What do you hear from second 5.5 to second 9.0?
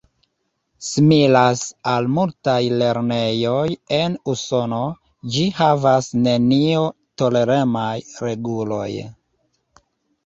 havas nenio-toleremaj reguloj.